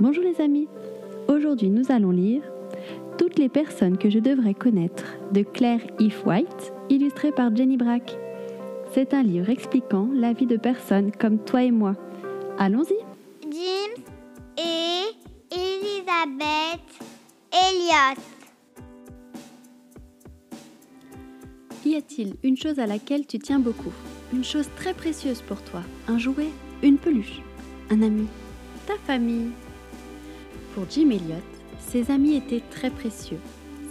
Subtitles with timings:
[0.00, 0.66] Bonjour les amis,
[1.28, 2.40] aujourd'hui nous allons lire
[3.18, 8.16] Toutes les personnes que je devrais connaître de Claire If White, illustré par Jenny Brack.
[8.92, 11.96] C'est un livre expliquant la vie de personnes comme toi et moi.
[12.56, 12.94] Allons-y.
[13.42, 14.02] James
[14.56, 16.80] et Elisabeth
[17.52, 18.22] Elliot.
[21.84, 23.92] Y a-t-il une chose à laquelle tu tiens beaucoup?
[24.32, 25.82] Une chose très précieuse pour toi?
[26.08, 26.48] Un jouet?
[26.82, 27.42] Une peluche?
[27.90, 28.26] Un ami?
[28.86, 29.50] Ta famille?
[30.74, 31.42] Pour Jim Elliot,
[31.80, 33.40] ses amis étaient très précieux.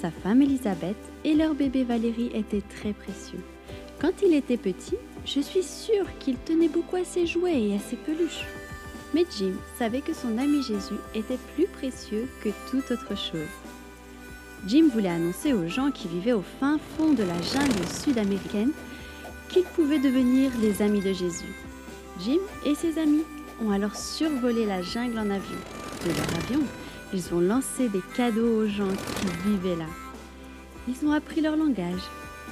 [0.02, 3.44] Sa femme Elisabeth et leur bébé Valérie étaient très précieux.
[4.00, 7.80] Quand il était petit, je suis sûre qu'il tenait beaucoup à ses jouets et à
[7.80, 8.46] ses peluches.
[9.14, 13.50] Mais Jim savait que son ami Jésus était plus précieux que toute autre chose.
[14.66, 18.72] Jim voulait annoncer aux gens qui vivaient au fin fond de la jungle sud-américaine
[19.50, 21.56] qu'ils pouvaient devenir les amis de Jésus.
[22.22, 23.23] Jim et ses amis
[23.62, 25.58] ont alors survolé la jungle en avion.
[26.05, 26.62] De leur avion,
[27.13, 29.89] ils ont lancé des cadeaux aux gens qui vivaient là.
[30.88, 32.02] Ils ont appris leur langage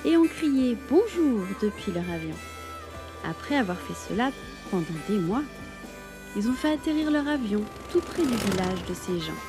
[0.04, 2.36] et ont crié bonjour depuis leur avion.
[3.23, 4.31] Après avoir fait cela
[4.70, 5.44] pendant des mois,
[6.36, 9.42] ils ont fait atterrir leur avion tout près du village de ces gens.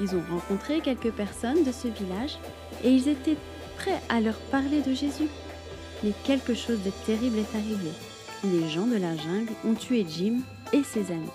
[0.00, 2.38] Ils ont rencontré quelques personnes de ce village
[2.82, 3.36] et ils étaient
[3.76, 5.28] prêts à leur parler de Jésus.
[6.02, 7.90] Mais quelque chose de terrible est arrivé.
[8.44, 10.38] Les gens de la jungle ont tué Jim
[10.72, 11.28] et ses amis.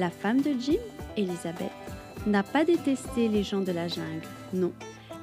[0.00, 0.80] La femme de Jim,
[1.18, 1.70] Elisabeth,
[2.26, 4.26] n'a pas détesté les gens de la jungle.
[4.54, 4.72] Non,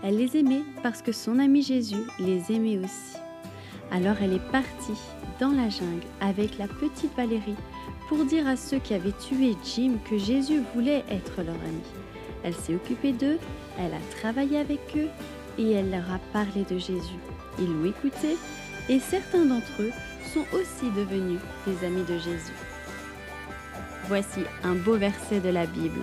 [0.03, 3.17] elle les aimait parce que son ami Jésus les aimait aussi.
[3.89, 4.99] Alors elle est partie
[5.39, 7.55] dans la jungle avec la petite Valérie
[8.07, 11.81] pour dire à ceux qui avaient tué Jim que Jésus voulait être leur ami.
[12.43, 13.39] Elle s'est occupée d'eux,
[13.79, 15.09] elle a travaillé avec eux
[15.57, 17.17] et elle leur a parlé de Jésus.
[17.57, 18.37] Ils l'ont écouté
[18.89, 19.91] et certains d'entre eux
[20.35, 22.76] sont aussi devenus des amis de Jésus.
[24.07, 25.99] Voici un beau verset de la Bible.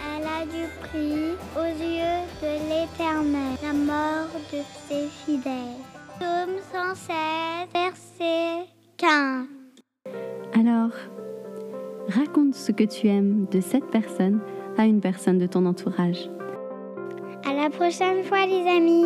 [0.00, 5.76] Elle a du prix aux yeux de l'Éternel, la mort de ses fidèles.
[6.18, 7.12] Psaume 116,
[7.74, 9.46] verset 15.
[10.54, 10.92] Alors,
[12.08, 14.40] raconte ce que tu aimes de cette personne
[14.78, 16.30] à une personne de ton entourage.
[17.44, 19.04] À la prochaine fois, les amis.